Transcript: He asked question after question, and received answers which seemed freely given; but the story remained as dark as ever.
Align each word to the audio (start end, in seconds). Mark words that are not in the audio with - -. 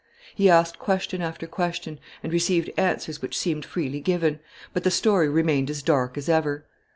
He 0.33 0.49
asked 0.49 0.79
question 0.79 1.21
after 1.21 1.45
question, 1.45 1.99
and 2.23 2.33
received 2.33 2.71
answers 2.75 3.21
which 3.21 3.37
seemed 3.37 3.65
freely 3.65 3.99
given; 3.99 4.39
but 4.73 4.83
the 4.83 4.89
story 4.89 5.29
remained 5.29 5.69
as 5.69 5.83
dark 5.83 6.17
as 6.17 6.27
ever. 6.27 6.65